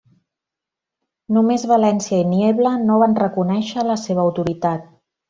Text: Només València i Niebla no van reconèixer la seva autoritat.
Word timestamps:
Només 1.37 1.65
València 1.71 2.21
i 2.21 2.25
Niebla 2.29 2.71
no 2.87 2.97
van 3.05 3.13
reconèixer 3.21 3.85
la 3.91 3.99
seva 4.05 4.25
autoritat. 4.25 4.89